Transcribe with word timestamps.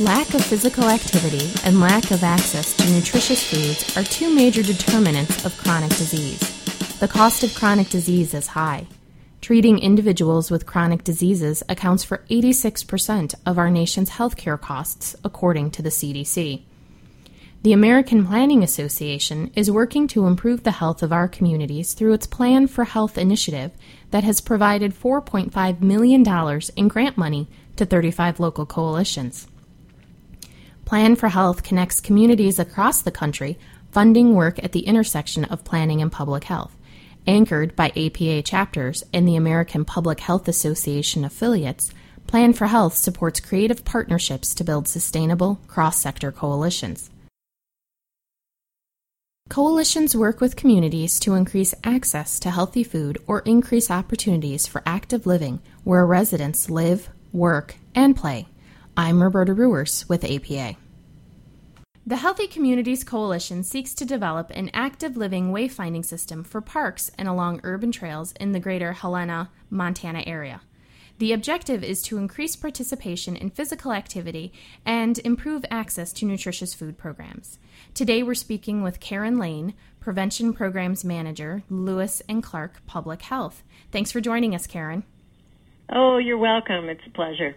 Lack 0.00 0.32
of 0.32 0.42
physical 0.42 0.84
activity 0.84 1.52
and 1.62 1.78
lack 1.78 2.10
of 2.10 2.24
access 2.24 2.74
to 2.74 2.90
nutritious 2.90 3.44
foods 3.44 3.98
are 3.98 4.02
two 4.02 4.34
major 4.34 4.62
determinants 4.62 5.44
of 5.44 5.54
chronic 5.58 5.90
disease. 5.90 6.40
The 7.00 7.06
cost 7.06 7.42
of 7.44 7.54
chronic 7.54 7.90
disease 7.90 8.32
is 8.32 8.46
high. 8.46 8.86
Treating 9.42 9.78
individuals 9.78 10.50
with 10.50 10.64
chronic 10.64 11.04
diseases 11.04 11.62
accounts 11.68 12.02
for 12.02 12.24
86% 12.30 13.34
of 13.44 13.58
our 13.58 13.68
nation's 13.68 14.12
healthcare 14.12 14.58
costs, 14.58 15.16
according 15.22 15.70
to 15.72 15.82
the 15.82 15.90
CDC. 15.90 16.62
The 17.62 17.74
American 17.74 18.26
Planning 18.26 18.62
Association 18.62 19.50
is 19.54 19.70
working 19.70 20.08
to 20.08 20.26
improve 20.26 20.62
the 20.62 20.70
health 20.70 21.02
of 21.02 21.12
our 21.12 21.28
communities 21.28 21.92
through 21.92 22.14
its 22.14 22.26
Plan 22.26 22.68
for 22.68 22.84
Health 22.84 23.18
initiative 23.18 23.72
that 24.12 24.24
has 24.24 24.40
provided 24.40 24.94
$4.5 24.94 25.82
million 25.82 26.24
in 26.74 26.88
grant 26.88 27.18
money 27.18 27.48
to 27.76 27.84
35 27.84 28.40
local 28.40 28.64
coalitions. 28.64 29.46
Plan 30.90 31.14
for 31.14 31.28
Health 31.28 31.62
connects 31.62 32.00
communities 32.00 32.58
across 32.58 33.00
the 33.00 33.12
country, 33.12 33.56
funding 33.92 34.34
work 34.34 34.58
at 34.58 34.72
the 34.72 34.80
intersection 34.80 35.44
of 35.44 35.62
planning 35.62 36.02
and 36.02 36.10
public 36.10 36.42
health. 36.42 36.76
Anchored 37.28 37.76
by 37.76 37.92
APA 37.94 38.42
chapters 38.42 39.04
and 39.12 39.28
the 39.28 39.36
American 39.36 39.84
Public 39.84 40.18
Health 40.18 40.48
Association 40.48 41.24
affiliates, 41.24 41.92
Plan 42.26 42.52
for 42.52 42.66
Health 42.66 42.96
supports 42.96 43.38
creative 43.38 43.84
partnerships 43.84 44.52
to 44.52 44.64
build 44.64 44.88
sustainable, 44.88 45.60
cross 45.68 45.96
sector 45.96 46.32
coalitions. 46.32 47.08
Coalitions 49.48 50.16
work 50.16 50.40
with 50.40 50.56
communities 50.56 51.20
to 51.20 51.34
increase 51.34 51.72
access 51.84 52.40
to 52.40 52.50
healthy 52.50 52.82
food 52.82 53.16
or 53.28 53.42
increase 53.42 53.92
opportunities 53.92 54.66
for 54.66 54.82
active 54.84 55.24
living 55.24 55.60
where 55.84 56.04
residents 56.04 56.68
live, 56.68 57.08
work, 57.32 57.76
and 57.94 58.16
play. 58.16 58.48
I'm 58.96 59.22
Roberta 59.22 59.54
Ruers 59.54 60.08
with 60.08 60.24
APA. 60.24 60.76
The 62.06 62.16
Healthy 62.16 62.48
Communities 62.48 63.04
Coalition 63.04 63.62
seeks 63.62 63.94
to 63.94 64.04
develop 64.04 64.50
an 64.50 64.70
active 64.74 65.16
living 65.16 65.52
wayfinding 65.52 66.04
system 66.04 66.42
for 66.42 66.60
parks 66.60 67.10
and 67.16 67.28
along 67.28 67.60
urban 67.62 67.92
trails 67.92 68.32
in 68.40 68.52
the 68.52 68.58
greater 68.58 68.92
Helena, 68.92 69.50
Montana 69.70 70.24
area. 70.26 70.62
The 71.18 71.32
objective 71.32 71.84
is 71.84 72.02
to 72.02 72.16
increase 72.16 72.56
participation 72.56 73.36
in 73.36 73.50
physical 73.50 73.92
activity 73.92 74.52
and 74.84 75.18
improve 75.20 75.64
access 75.70 76.12
to 76.14 76.26
nutritious 76.26 76.74
food 76.74 76.98
programs. 76.98 77.58
Today 77.94 78.22
we're 78.22 78.34
speaking 78.34 78.82
with 78.82 79.00
Karen 79.00 79.38
Lane, 79.38 79.74
Prevention 80.00 80.52
Programs 80.52 81.04
Manager, 81.04 81.62
Lewis 81.68 82.22
and 82.28 82.42
Clark 82.42 82.84
Public 82.86 83.22
Health. 83.22 83.62
Thanks 83.92 84.10
for 84.10 84.20
joining 84.20 84.54
us, 84.54 84.66
Karen. 84.66 85.04
Oh, 85.90 86.18
you're 86.18 86.38
welcome. 86.38 86.88
It's 86.88 87.06
a 87.06 87.10
pleasure. 87.10 87.54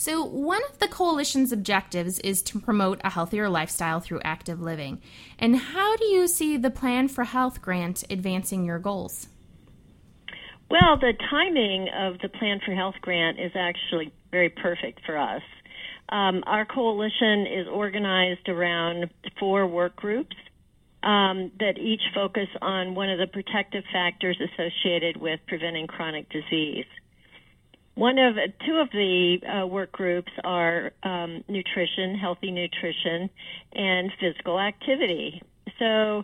So, 0.00 0.24
one 0.24 0.62
of 0.70 0.78
the 0.78 0.88
coalition's 0.88 1.52
objectives 1.52 2.20
is 2.20 2.40
to 2.44 2.58
promote 2.58 3.02
a 3.04 3.10
healthier 3.10 3.50
lifestyle 3.50 4.00
through 4.00 4.22
active 4.24 4.58
living. 4.58 5.02
And 5.38 5.54
how 5.54 5.94
do 5.96 6.06
you 6.06 6.26
see 6.26 6.56
the 6.56 6.70
Plan 6.70 7.06
for 7.06 7.24
Health 7.24 7.60
grant 7.60 8.04
advancing 8.08 8.64
your 8.64 8.78
goals? 8.78 9.28
Well, 10.70 10.98
the 10.98 11.12
timing 11.28 11.90
of 11.94 12.18
the 12.20 12.30
Plan 12.30 12.60
for 12.64 12.74
Health 12.74 12.94
grant 13.02 13.38
is 13.38 13.52
actually 13.54 14.10
very 14.30 14.48
perfect 14.48 15.00
for 15.04 15.18
us. 15.18 15.42
Um, 16.08 16.44
our 16.46 16.64
coalition 16.64 17.46
is 17.46 17.68
organized 17.70 18.48
around 18.48 19.10
four 19.38 19.66
work 19.66 19.96
groups 19.96 20.34
um, 21.02 21.52
that 21.58 21.76
each 21.76 22.00
focus 22.14 22.48
on 22.62 22.94
one 22.94 23.10
of 23.10 23.18
the 23.18 23.26
protective 23.26 23.84
factors 23.92 24.40
associated 24.40 25.18
with 25.18 25.40
preventing 25.46 25.86
chronic 25.86 26.30
disease. 26.30 26.86
One 27.94 28.18
of 28.18 28.36
two 28.66 28.76
of 28.76 28.90
the 28.92 29.38
uh, 29.46 29.66
work 29.66 29.92
groups 29.92 30.32
are 30.44 30.92
um, 31.02 31.44
nutrition, 31.48 32.14
healthy 32.14 32.50
nutrition, 32.50 33.28
and 33.72 34.10
physical 34.20 34.58
activity. 34.58 35.42
So 35.78 36.22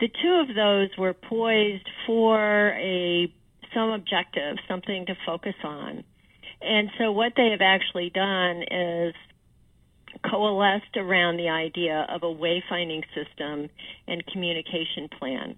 the 0.00 0.08
two 0.08 0.44
of 0.48 0.54
those 0.54 0.88
were 0.98 1.14
poised 1.14 1.88
for 2.06 2.70
a 2.78 3.32
some 3.72 3.90
objective, 3.90 4.56
something 4.68 5.06
to 5.06 5.14
focus 5.26 5.54
on. 5.64 6.04
And 6.60 6.90
so 6.98 7.12
what 7.12 7.32
they 7.36 7.50
have 7.50 7.60
actually 7.60 8.10
done 8.10 8.62
is 8.62 9.14
coalesced 10.30 10.96
around 10.96 11.36
the 11.36 11.48
idea 11.48 12.06
of 12.08 12.22
a 12.22 12.26
wayfinding 12.26 13.02
system 13.14 13.68
and 14.06 14.24
communication 14.26 15.08
plan. 15.18 15.56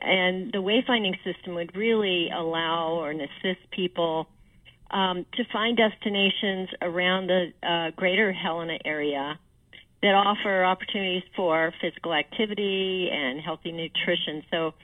And 0.00 0.52
the 0.52 0.58
wayfinding 0.58 1.16
system 1.24 1.54
would 1.54 1.74
really 1.76 2.28
allow 2.30 2.92
or 2.92 3.10
assist 3.10 3.70
people 3.72 4.28
um, 4.90 5.26
to 5.34 5.44
find 5.52 5.76
destinations 5.76 6.68
around 6.80 7.28
the 7.28 7.52
uh, 7.62 7.90
greater 7.96 8.32
Helena 8.32 8.78
area 8.84 9.38
that 10.02 10.14
offer 10.14 10.64
opportunities 10.64 11.24
for 11.34 11.72
physical 11.80 12.14
activity 12.14 13.08
and 13.12 13.40
healthy 13.40 13.72
nutrition. 13.72 14.42
So, 14.50 14.74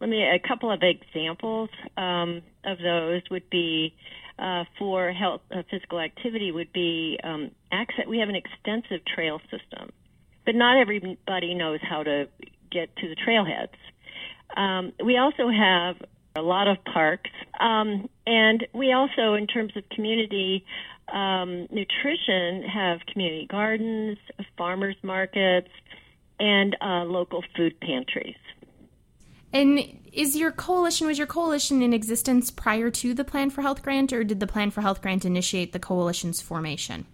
let 0.00 0.10
me 0.10 0.24
a 0.24 0.40
couple 0.46 0.72
of 0.72 0.80
examples 0.82 1.70
um, 1.96 2.42
of 2.64 2.78
those 2.78 3.22
would 3.30 3.48
be 3.50 3.94
uh, 4.38 4.64
for 4.78 5.12
health 5.12 5.42
uh, 5.54 5.62
physical 5.70 6.00
activity 6.00 6.50
would 6.50 6.72
be 6.72 7.18
um, 7.22 7.52
access. 7.70 8.06
We 8.08 8.18
have 8.18 8.28
an 8.28 8.34
extensive 8.34 9.04
trail 9.14 9.40
system, 9.42 9.90
but 10.44 10.56
not 10.56 10.80
everybody 10.80 11.54
knows 11.54 11.78
how 11.88 12.02
to 12.02 12.28
get 12.70 12.94
to 12.96 13.08
the 13.08 13.16
trailheads. 13.16 13.78
Um, 14.56 14.92
we 15.04 15.16
also 15.16 15.48
have 15.48 15.96
a 16.34 16.42
lot 16.42 16.68
of 16.68 16.78
parks. 16.84 17.30
Um, 17.60 18.08
and 18.26 18.66
we 18.72 18.92
also, 18.92 19.34
in 19.34 19.46
terms 19.46 19.76
of 19.76 19.88
community 19.90 20.64
um, 21.12 21.66
nutrition, 21.70 22.62
have 22.62 23.00
community 23.12 23.46
gardens, 23.50 24.18
farmers 24.56 24.96
markets, 25.02 25.68
and 26.40 26.76
uh, 26.80 27.04
local 27.04 27.44
food 27.56 27.78
pantries. 27.80 28.36
And 29.52 29.80
is 30.12 30.34
your 30.34 30.50
coalition 30.50 31.06
was 31.06 31.18
your 31.18 31.26
coalition 31.26 31.82
in 31.82 31.92
existence 31.92 32.50
prior 32.50 32.90
to 32.90 33.12
the 33.12 33.24
Plan 33.24 33.50
for 33.50 33.60
Health 33.60 33.82
grant, 33.82 34.12
or 34.12 34.24
did 34.24 34.40
the 34.40 34.46
Plan 34.46 34.70
for 34.70 34.80
Health 34.80 35.02
grant 35.02 35.24
initiate 35.24 35.72
the 35.72 35.78
coalition's 35.78 36.40
formation? 36.40 37.06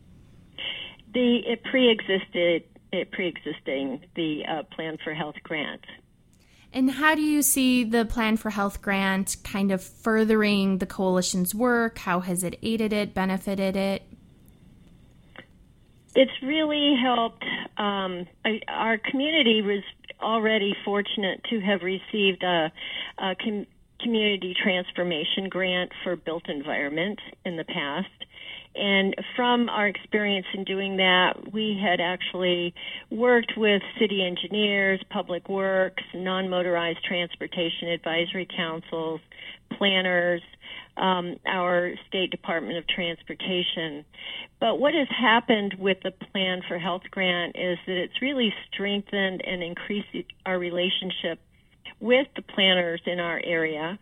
The 1.12 1.38
it 1.46 1.64
pre-existed 1.64 2.62
it 2.92 3.10
pre-existing 3.10 4.04
the 4.14 4.42
uh, 4.48 4.62
Plan 4.74 4.98
for 5.02 5.14
Health 5.14 5.34
grant. 5.42 5.84
And 6.72 6.90
how 6.90 7.14
do 7.14 7.22
you 7.22 7.42
see 7.42 7.84
the 7.84 8.04
Plan 8.04 8.36
for 8.36 8.50
Health 8.50 8.82
grant 8.82 9.36
kind 9.42 9.72
of 9.72 9.82
furthering 9.82 10.78
the 10.78 10.86
coalition's 10.86 11.54
work? 11.54 11.98
How 11.98 12.20
has 12.20 12.44
it 12.44 12.58
aided 12.62 12.92
it, 12.92 13.14
benefited 13.14 13.74
it? 13.74 14.02
It's 16.14 16.42
really 16.42 16.96
helped. 17.00 17.44
Um, 17.76 18.26
I, 18.44 18.60
our 18.68 18.98
community 18.98 19.62
was 19.62 19.82
already 20.20 20.74
fortunate 20.84 21.42
to 21.50 21.60
have 21.60 21.82
received 21.82 22.42
a, 22.42 22.72
a 23.18 23.34
com- 23.36 23.66
community 24.00 24.54
transformation 24.60 25.48
grant 25.48 25.92
for 26.02 26.16
built 26.16 26.48
environment 26.48 27.18
in 27.44 27.56
the 27.56 27.64
past. 27.64 28.08
And 28.78 29.16
from 29.34 29.68
our 29.68 29.88
experience 29.88 30.46
in 30.54 30.62
doing 30.62 30.98
that, 30.98 31.52
we 31.52 31.80
had 31.82 32.00
actually 32.00 32.74
worked 33.10 33.54
with 33.56 33.82
city 33.98 34.24
engineers, 34.24 35.00
public 35.10 35.48
works, 35.48 36.02
non 36.14 36.48
motorized 36.48 37.02
transportation 37.04 37.88
advisory 37.88 38.46
councils, 38.56 39.20
planners, 39.76 40.42
um, 40.96 41.36
our 41.44 41.92
State 42.06 42.30
Department 42.30 42.78
of 42.78 42.86
Transportation. 42.86 44.04
But 44.60 44.78
what 44.78 44.94
has 44.94 45.08
happened 45.08 45.74
with 45.78 45.98
the 46.04 46.12
Plan 46.32 46.62
for 46.68 46.78
Health 46.78 47.02
grant 47.10 47.56
is 47.56 47.78
that 47.86 47.96
it's 47.96 48.22
really 48.22 48.52
strengthened 48.72 49.42
and 49.44 49.62
increased 49.62 50.08
our 50.46 50.58
relationship 50.58 51.40
with 52.00 52.28
the 52.36 52.42
planners 52.42 53.00
in 53.06 53.18
our 53.18 53.40
area. 53.44 53.98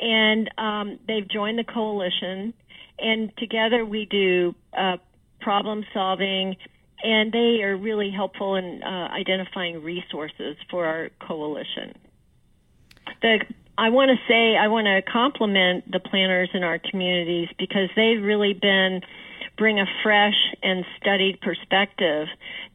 And 0.00 0.50
um, 0.58 0.98
they've 1.06 1.28
joined 1.28 1.58
the 1.58 1.64
coalition 1.64 2.54
and 2.98 3.36
together 3.36 3.84
we 3.84 4.06
do 4.06 4.54
uh, 4.76 4.96
problem 5.40 5.84
solving, 5.92 6.56
and 7.02 7.32
they 7.32 7.62
are 7.62 7.76
really 7.76 8.10
helpful 8.10 8.56
in 8.56 8.82
uh, 8.82 9.08
identifying 9.12 9.82
resources 9.82 10.56
for 10.70 10.86
our 10.86 11.10
coalition. 11.26 11.94
The 13.20 13.40
I 13.76 13.90
want 13.90 14.10
to 14.10 14.16
say 14.28 14.56
I 14.56 14.68
want 14.68 14.86
to 14.86 15.02
compliment 15.10 15.90
the 15.90 15.98
planners 15.98 16.48
in 16.54 16.62
our 16.62 16.78
communities 16.78 17.48
because 17.58 17.90
they've 17.96 18.22
really 18.22 18.54
been 18.54 19.00
bring 19.56 19.78
a 19.78 19.86
fresh 20.02 20.34
and 20.62 20.84
studied 21.00 21.40
perspective 21.40 22.28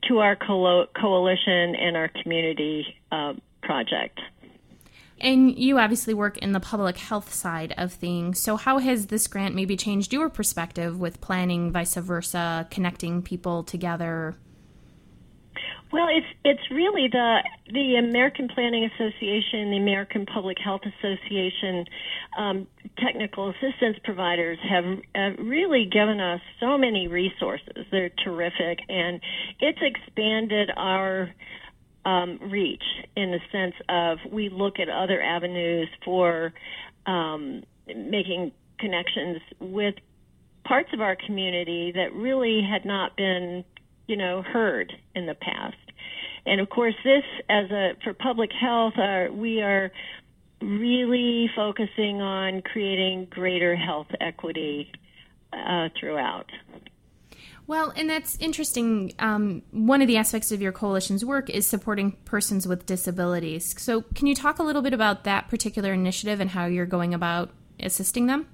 to 0.08 0.20
our 0.20 0.36
coalition 0.36 1.76
and 1.76 1.98
our 1.98 2.10
community 2.22 2.86
uh, 3.12 3.34
project. 3.62 4.20
And 5.22 5.58
you 5.58 5.80
obviously 5.80 6.14
work 6.14 6.38
in 6.38 6.54
the 6.54 6.60
public 6.60 6.98
health 6.98 7.34
side 7.34 7.74
of 7.78 7.92
things. 7.92 8.40
So, 8.40 8.56
how 8.56 8.80
has 8.80 9.08
this 9.08 9.28
grant 9.28 9.56
maybe 9.56 9.76
changed 9.76 10.14
your 10.14 10.30
perspective 10.30 11.00
with 11.00 11.20
planning, 11.22 11.72
vice 11.72 11.96
versa, 11.96 12.68
connecting 12.72 13.22
people 13.22 13.64
together? 13.64 14.38
Well, 15.92 16.08
it's 16.08 16.28
it's 16.46 16.72
really 16.72 17.08
the 17.12 17.40
the 17.74 17.96
American 17.96 18.48
Planning 18.48 18.88
Association, 18.94 19.72
the 19.72 19.78
American 19.78 20.26
Public 20.28 20.58
Health 20.64 20.82
Association, 20.86 21.86
um, 22.38 22.68
technical 23.00 23.50
assistance 23.50 23.98
providers 24.04 24.60
have 24.70 24.86
uh, 24.86 25.42
really 25.42 25.90
given 25.92 26.20
us 26.20 26.42
so 26.60 26.78
many 26.78 27.08
resources. 27.08 27.86
They're 27.92 28.12
terrific, 28.24 28.80
and 28.88 29.20
it's 29.60 29.80
expanded 29.82 30.70
our 30.78 31.32
um, 32.10 32.40
reach 32.52 32.84
in 33.16 33.32
the 33.32 33.40
sense 33.52 33.76
of 33.88 34.32
we 34.32 34.50
look 34.50 34.80
at 34.80 34.90
other 34.90 35.22
avenues 35.22 35.90
for 36.04 36.54
um, 37.06 37.64
making 37.88 38.52
connections 38.80 39.42
with 39.60 39.96
parts 40.64 40.90
of 40.94 41.02
our 41.02 41.16
community 41.26 41.92
that 41.94 42.14
really 42.14 42.62
had 42.62 42.86
not 42.86 43.16
been 43.18 43.64
you 44.10 44.18
know, 44.18 44.42
heard 44.42 44.92
in 45.16 45.28
the 45.28 45.36
past. 45.36 45.78
And 46.46 46.60
of 46.60 46.70
course, 46.70 46.96
this 47.04 47.24
as 47.48 47.70
a 47.70 47.92
for 48.04 48.14
public 48.14 48.50
health, 48.60 48.94
uh, 48.98 49.32
we 49.32 49.62
are 49.62 49.92
really 50.62 51.50
focusing 51.56 52.20
on 52.20 52.64
creating 52.64 53.28
greater 53.30 53.76
health 53.76 54.08
equity 54.20 54.92
uh, 55.54 55.90
throughout. 56.00 56.48
Well, 57.70 57.94
and 57.96 58.10
that's 58.10 58.36
interesting. 58.40 59.14
Um, 59.20 59.62
one 59.70 60.02
of 60.02 60.08
the 60.08 60.18
aspects 60.18 60.52
of 60.52 60.60
your 60.60 60.72
coalition's 60.72 61.24
work 61.24 61.52
is 61.52 61.68
supporting 61.68 62.14
persons 62.26 62.68
with 62.68 62.88
disabilities. 62.88 63.80
So, 63.80 64.02
can 64.16 64.26
you 64.26 64.34
talk 64.34 64.58
a 64.58 64.64
little 64.64 64.82
bit 64.82 64.92
about 64.92 65.24
that 65.26 65.50
particular 65.50 65.94
initiative 65.94 66.40
and 66.40 66.50
how 66.50 66.66
you're 66.66 66.88
going 66.88 67.14
about 67.14 67.52
assisting 67.80 68.26
them? 68.26 68.48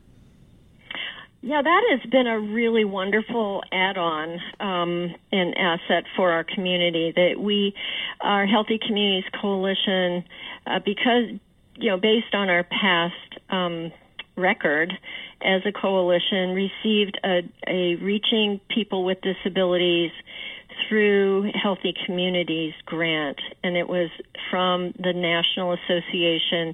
Yeah, 1.41 1.61
that 1.61 1.81
has 1.91 2.11
been 2.11 2.27
a 2.27 2.37
really 2.41 2.83
wonderful 2.83 3.63
add-on 3.71 4.41
um, 4.59 5.15
and 5.31 5.55
asset 5.57 6.03
for 6.17 6.31
our 6.31 6.43
community. 6.43 7.13
That 7.15 7.35
we, 7.39 7.73
our 8.19 8.45
Healthy 8.45 8.79
Communities 8.85 9.31
Coalition, 9.41 10.25
uh, 10.67 10.79
because 10.83 11.39
you 11.77 11.89
know, 11.89 11.97
based 11.97 12.33
on 12.33 12.49
our 12.49 12.65
past 12.65 13.39
um, 13.49 13.93
record 14.35 14.93
as 15.41 15.61
a 15.65 15.71
coalition, 15.71 16.51
received 16.51 17.19
a, 17.23 17.41
a 17.67 17.95
reaching 17.95 18.59
people 18.73 19.03
with 19.03 19.17
disabilities 19.21 20.11
through 20.87 21.51
Healthy 21.61 21.93
Communities 22.05 22.73
grant, 22.85 23.39
and 23.63 23.77
it 23.77 23.87
was 23.87 24.09
from 24.49 24.93
the 24.97 25.13
National 25.13 25.73
Association 25.73 26.73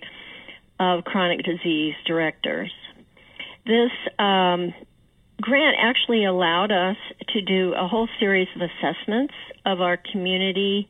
of 0.80 1.04
Chronic 1.04 1.46
Disease 1.46 1.94
Directors. 2.06 2.72
This 3.66 3.92
um, 4.18 4.74
grant 5.40 5.78
actually 5.80 6.26
allowed 6.26 6.72
us 6.72 6.98
to 7.30 7.42
do 7.42 7.74
a 7.74 7.88
whole 7.88 8.10
series 8.20 8.48
of 8.56 8.62
assessments 8.62 9.34
of 9.66 9.82
our 9.82 9.98
community, 10.12 10.90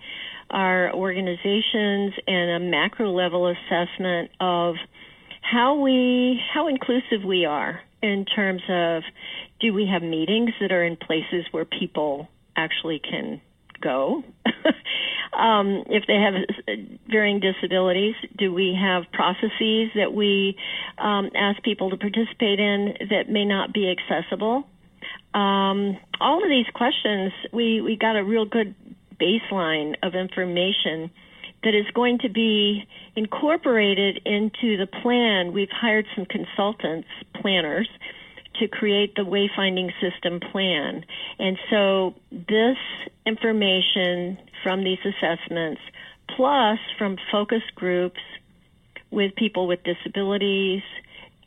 our 0.49 0.93
organizations, 0.93 2.13
and 2.27 2.51
a 2.51 2.59
macro 2.59 3.11
level 3.11 3.47
assessment 3.47 4.31
of 4.39 4.75
how 5.51 5.75
we 5.75 6.39
how 6.53 6.67
inclusive 6.67 7.25
we 7.25 7.45
are 7.45 7.81
in 8.01 8.25
terms 8.25 8.61
of 8.69 9.03
do 9.59 9.73
we 9.73 9.87
have 9.91 10.01
meetings 10.01 10.51
that 10.61 10.71
are 10.71 10.83
in 10.83 10.95
places 10.95 11.45
where 11.51 11.65
people 11.65 12.27
actually 12.55 12.99
can 12.99 13.41
go 13.81 14.23
um, 15.37 15.83
if 15.87 16.03
they 16.07 16.15
have 16.15 16.33
varying 17.09 17.39
disabilities? 17.39 18.15
Do 18.37 18.53
we 18.53 18.77
have 18.79 19.11
processes 19.11 19.89
that 19.95 20.13
we 20.13 20.55
um, 20.97 21.29
ask 21.35 21.61
people 21.63 21.89
to 21.89 21.97
participate 21.97 22.59
in 22.59 22.93
that 23.09 23.29
may 23.29 23.45
not 23.45 23.73
be 23.73 23.91
accessible? 23.91 24.63
Um, 25.33 25.97
all 26.19 26.43
of 26.43 26.49
these 26.49 26.65
questions, 26.73 27.31
we, 27.53 27.81
we 27.81 27.97
got 27.97 28.17
a 28.17 28.23
real 28.23 28.45
good 28.45 28.75
baseline 29.19 29.95
of 30.03 30.15
information 30.15 31.11
that 31.63 31.75
is 31.75 31.85
going 31.93 32.19
to 32.19 32.29
be 32.29 32.87
incorporated 33.15 34.21
into 34.25 34.77
the 34.77 34.87
plan. 35.01 35.53
We've 35.53 35.69
hired 35.69 36.05
some 36.15 36.25
consultants, 36.25 37.07
planners, 37.39 37.89
to 38.59 38.67
create 38.67 39.15
the 39.15 39.23
wayfinding 39.23 39.91
system 40.01 40.39
plan. 40.51 41.05
And 41.39 41.57
so 41.69 42.15
this 42.31 42.77
information 43.25 44.37
from 44.63 44.83
these 44.83 44.99
assessments, 45.05 45.81
plus 46.35 46.79
from 46.97 47.17
focus 47.31 47.63
groups 47.75 48.19
with 49.11 49.35
people 49.35 49.67
with 49.67 49.79
disabilities, 49.83 50.81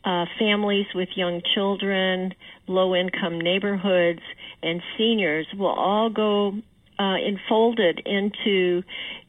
uh, 0.03 0.25
families 0.37 0.85
with 0.93 1.09
young 1.15 1.41
children, 1.53 2.33
low 2.67 2.95
income 2.95 3.39
neighborhoods, 3.39 4.21
and 4.61 4.81
seniors 4.97 5.47
will 5.57 5.67
all 5.67 6.09
go 6.09 6.53
uh, 6.99 7.15
enfolded 7.25 8.01
into 8.05 8.83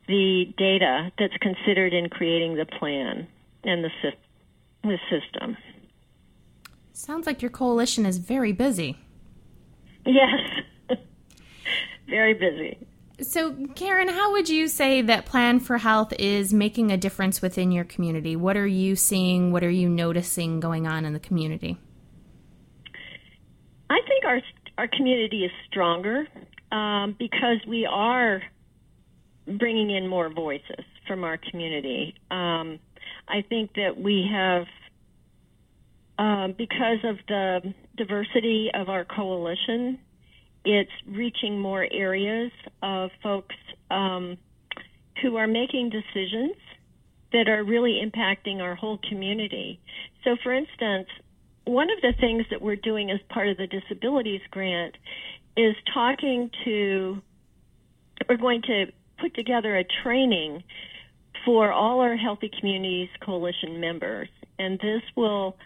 the 0.08 0.52
data 0.56 1.10
that's 1.18 1.36
considered 1.38 1.92
in 1.92 2.08
creating 2.08 2.56
the 2.56 2.66
plan 2.66 3.26
and 3.64 3.84
the, 3.84 3.90
the 4.82 4.98
system. 5.10 5.56
Sounds 6.92 7.26
like 7.26 7.42
your 7.42 7.50
coalition 7.50 8.06
is 8.06 8.18
very 8.18 8.52
busy. 8.52 8.98
Yes, 10.04 10.40
very 12.08 12.34
busy. 12.34 12.78
So, 13.20 13.54
Karen, 13.74 14.08
how 14.08 14.32
would 14.32 14.48
you 14.48 14.68
say 14.68 15.00
that 15.02 15.24
Plan 15.24 15.58
for 15.58 15.78
Health 15.78 16.12
is 16.18 16.52
making 16.52 16.90
a 16.90 16.98
difference 16.98 17.40
within 17.40 17.72
your 17.72 17.84
community? 17.84 18.36
What 18.36 18.58
are 18.58 18.66
you 18.66 18.94
seeing? 18.94 19.52
What 19.52 19.64
are 19.64 19.70
you 19.70 19.88
noticing 19.88 20.60
going 20.60 20.86
on 20.86 21.06
in 21.06 21.14
the 21.14 21.18
community? 21.18 21.78
I 23.88 23.98
think 24.06 24.24
our 24.24 24.40
our 24.78 24.88
community 24.88 25.44
is 25.44 25.50
stronger 25.66 26.26
um, 26.70 27.16
because 27.18 27.58
we 27.66 27.86
are 27.86 28.42
bringing 29.58 29.90
in 29.90 30.08
more 30.08 30.28
voices 30.28 30.84
from 31.06 31.24
our 31.24 31.38
community. 31.50 32.14
Um, 32.30 32.78
I 33.28 33.42
think 33.48 33.74
that 33.74 34.00
we 34.00 34.28
have 34.32 34.66
um, 36.18 36.54
because 36.56 36.98
of 37.04 37.16
the 37.28 37.74
diversity 37.96 38.70
of 38.74 38.88
our 38.88 39.04
coalition, 39.04 39.98
it's 40.64 40.90
reaching 41.06 41.60
more 41.60 41.86
areas 41.90 42.50
of 42.82 43.10
folks 43.22 43.54
um, 43.90 44.36
who 45.22 45.36
are 45.36 45.46
making 45.46 45.90
decisions 45.90 46.56
that 47.32 47.48
are 47.48 47.62
really 47.64 48.00
impacting 48.04 48.60
our 48.60 48.74
whole 48.74 48.98
community. 49.08 49.78
So, 50.24 50.36
for 50.42 50.54
instance, 50.54 51.08
one 51.64 51.88
of 51.90 52.00
the 52.00 52.12
things 52.20 52.44
that 52.50 52.62
we're 52.62 52.76
doing 52.76 53.10
as 53.10 53.18
part 53.28 53.48
of 53.48 53.56
the 53.56 53.66
disabilities 53.66 54.40
grant 54.50 54.96
is 55.56 55.74
talking 55.92 56.50
to, 56.64 57.20
we're 58.28 58.36
going 58.36 58.62
to 58.62 58.86
put 59.20 59.34
together 59.34 59.76
a 59.76 59.84
training 60.02 60.62
for 61.44 61.72
all 61.72 62.00
our 62.00 62.16
Healthy 62.16 62.50
Communities 62.58 63.08
Coalition 63.24 63.80
members. 63.80 64.28
And 64.58 64.78
this 64.78 65.02
will 65.16 65.56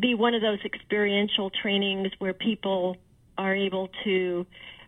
be 0.00 0.14
one 0.14 0.34
of 0.34 0.42
those 0.42 0.58
experiential 0.64 1.50
trainings 1.62 2.08
where 2.18 2.34
people 2.34 2.96
are 3.36 3.54
able 3.54 3.88
to 4.04 4.46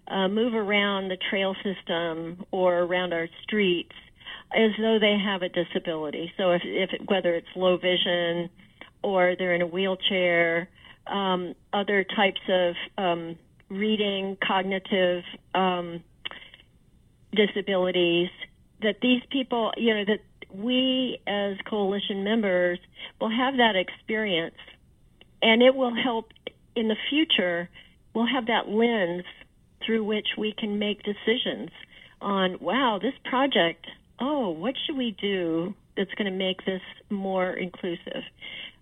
uh, 0.08 0.28
move 0.28 0.54
around 0.54 1.08
the 1.08 1.16
trail 1.30 1.54
system 1.62 2.44
or 2.50 2.80
around 2.80 3.12
our 3.12 3.28
streets 3.42 3.94
as 4.52 4.70
though 4.78 4.98
they 5.00 5.16
have 5.24 5.42
a 5.42 5.48
disability. 5.48 6.32
So 6.36 6.50
if, 6.50 6.62
if 6.64 6.90
whether 7.06 7.34
it's 7.34 7.46
low 7.54 7.76
vision 7.76 8.50
or 9.02 9.34
they're 9.38 9.54
in 9.54 9.62
a 9.62 9.66
wheelchair, 9.66 10.68
um, 11.06 11.54
other 11.72 12.04
types 12.04 12.40
of 12.48 12.74
um, 12.98 13.36
reading, 13.68 14.36
cognitive 14.46 15.22
um, 15.54 16.02
disabilities, 17.32 18.28
that 18.82 18.96
these 19.02 19.22
people, 19.30 19.72
you 19.76 19.94
know, 19.94 20.04
that 20.06 20.20
we 20.54 21.18
as 21.26 21.56
coalition 21.68 22.24
members 22.24 22.78
will 23.20 23.30
have 23.30 23.56
that 23.56 23.76
experience 23.76 24.56
and 25.42 25.62
it 25.62 25.74
will 25.74 25.94
help 25.94 26.32
in 26.74 26.88
the 26.88 26.96
future. 27.08 27.68
We'll 28.14 28.26
have 28.26 28.46
that 28.46 28.68
lens 28.68 29.24
through 29.84 30.04
which 30.04 30.26
we 30.36 30.54
can 30.56 30.78
make 30.78 31.02
decisions 31.02 31.70
on, 32.20 32.58
wow, 32.60 32.98
this 33.00 33.14
project, 33.24 33.86
oh, 34.20 34.50
what 34.50 34.74
should 34.86 34.96
we 34.96 35.16
do 35.20 35.74
that's 35.96 36.12
going 36.14 36.30
to 36.30 36.36
make 36.36 36.64
this 36.64 36.82
more 37.08 37.50
inclusive? 37.50 38.22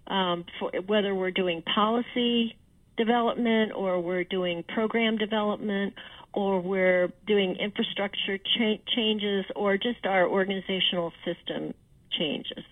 Um, 0.07 0.45
for 0.59 0.71
whether 0.87 1.14
we're 1.14 1.31
doing 1.31 1.62
policy 1.62 2.57
development 2.97 3.73
or 3.75 4.00
we're 4.00 4.25
doing 4.25 4.64
program 4.64 5.17
development 5.19 5.95
or 6.38 6.61
we're 6.61 7.12
doing 7.26 7.57
infrastructure 7.57 8.38
cha- 8.38 8.80
changes 8.95 9.45
or 9.57 9.76
just 9.76 10.07
our 10.07 10.28
organizational 10.28 11.12
system 11.25 11.75
changes. 12.16 12.62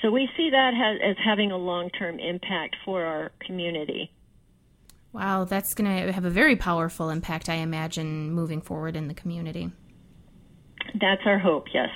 So 0.00 0.12
we 0.12 0.28
see 0.36 0.50
that 0.50 0.74
has, 0.74 1.00
as 1.02 1.16
having 1.24 1.50
a 1.50 1.56
long 1.56 1.90
term 1.90 2.20
impact 2.20 2.76
for 2.84 3.02
our 3.04 3.32
community. 3.44 4.12
Wow, 5.12 5.42
that's 5.42 5.74
going 5.74 6.06
to 6.06 6.12
have 6.12 6.24
a 6.24 6.30
very 6.30 6.54
powerful 6.54 7.10
impact, 7.10 7.48
I 7.48 7.54
imagine, 7.54 8.30
moving 8.30 8.60
forward 8.60 8.94
in 8.94 9.08
the 9.08 9.14
community. 9.14 9.72
That's 11.00 11.22
our 11.26 11.40
hope, 11.40 11.66
yes. 11.74 11.88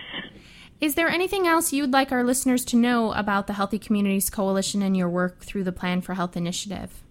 Is 0.81 0.97
there 0.97 1.09
anything 1.09 1.47
else 1.47 1.73
you'd 1.73 1.93
like 1.93 2.11
our 2.11 2.25
listeners 2.25 2.65
to 2.67 2.77
know 2.77 3.13
about 3.13 3.47
the 3.47 3.53
Healthy 3.53 3.79
Communities 3.79 4.31
Coalition 4.31 4.83
and 4.83 4.97
your 4.97 5.09
work 5.09 5.45
through 5.45 5.63
the 5.63 5.73
Plan 5.73 6.01
for 6.01 6.15
Health 6.15 6.37
initiative? 6.37 7.05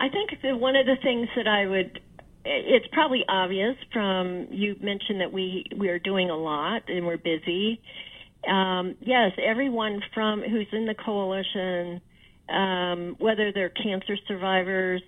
I 0.00 0.08
think 0.08 0.30
that 0.42 0.58
one 0.58 0.76
of 0.76 0.86
the 0.86 0.96
things 1.02 1.28
that 1.36 1.46
I 1.46 1.66
would 1.66 2.00
it's 2.44 2.86
probably 2.92 3.22
obvious 3.28 3.76
from 3.92 4.48
you 4.50 4.76
mentioned 4.80 5.20
that 5.20 5.32
we 5.32 5.64
we 5.76 5.88
are 5.88 5.98
doing 5.98 6.30
a 6.30 6.36
lot 6.36 6.82
and 6.88 7.06
we're 7.06 7.18
busy. 7.18 7.80
Um, 8.48 8.96
yes, 9.00 9.32
everyone 9.44 10.00
from 10.14 10.42
who's 10.42 10.68
in 10.72 10.86
the 10.86 10.94
coalition, 10.94 12.00
um, 12.48 13.16
whether 13.18 13.52
they're 13.52 13.68
cancer 13.68 14.16
survivors, 14.26 15.02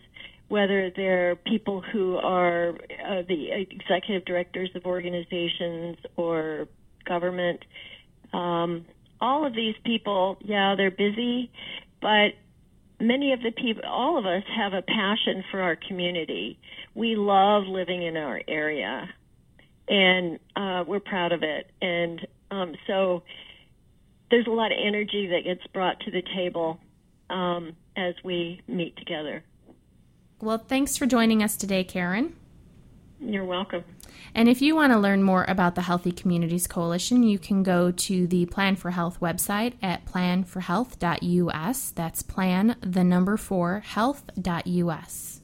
whether 0.49 0.91
they're 0.95 1.37
people 1.37 1.83
who 1.93 2.17
are 2.17 2.71
uh, 2.71 3.23
the 3.27 3.47
executive 3.71 4.27
directors 4.27 4.69
of 4.75 4.85
organizations 4.85 5.97
or 6.17 6.69
government, 7.07 7.61
um, 8.35 8.85
all 9.21 9.47
of 9.47 9.55
these 9.55 9.75
people, 9.85 10.37
yeah, 10.41 10.75
they're 10.77 10.91
busy, 10.91 11.51
but 12.03 12.33
many 13.03 13.33
of 13.33 13.43
the 13.43 13.51
people, 13.51 13.83
all 13.87 14.19
of 14.19 14.27
us 14.27 14.45
have 14.57 14.73
a 14.73 14.83
passion 14.83 15.45
for 15.51 15.61
our 15.61 15.77
community. 15.77 16.59
We 16.95 17.17
love 17.17 17.65
living 17.65 18.03
in 18.03 18.17
our 18.17 18.41
area, 18.49 19.09
and 19.89 20.39
uh, 20.57 20.85
we're 20.87 21.01
proud 21.01 21.33
of 21.33 21.43
it. 21.43 21.71
And 21.81 22.27
um, 22.51 22.75
so 22.87 23.23
there's 24.31 24.47
a 24.47 24.51
lot 24.51 24.73
of 24.73 24.79
energy 24.83 25.29
that 25.29 25.45
gets 25.45 25.67
brought 25.73 26.01
to 26.01 26.11
the 26.11 26.23
table 26.35 26.79
um, 27.29 27.77
as 27.97 28.15
we 28.25 28.63
meet 28.69 28.97
together. 28.97 29.43
Well, 30.41 30.59
thanks 30.59 30.97
for 30.97 31.07
joining 31.07 31.43
us 31.43 31.57
today, 31.57 31.85
Karen. 31.85 32.35
You're 33.25 33.45
welcome. 33.45 33.85
And 34.35 34.49
if 34.49 34.63
you 34.63 34.75
want 34.75 34.93
to 34.93 34.99
learn 34.99 35.23
more 35.23 35.45
about 35.47 35.75
the 35.75 35.83
Healthy 35.83 36.13
Communities 36.13 36.67
Coalition, 36.67 37.23
you 37.23 37.39
can 37.39 37.63
go 37.63 37.91
to 37.91 38.27
the 38.27 38.47
Plan 38.47 38.77
for 38.77 38.91
Health 38.91 39.21
website 39.21 39.75
at 39.83 40.07
plan4health.us. 40.07 41.91
That's 41.91 42.23
plan, 42.23 42.77
the 42.81 43.05
number 43.05 43.37
four, 43.37 43.81
health.us. 43.81 45.42